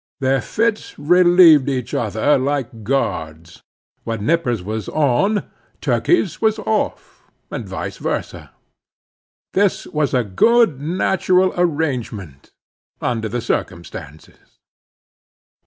[0.19, 3.61] Their fits relieved each other like guards.
[4.03, 5.45] When Nippers' was on,
[5.79, 8.49] Turkey's was off; and vice versa.
[9.53, 12.49] This was a good natural arrangement
[12.99, 14.57] under the circumstances.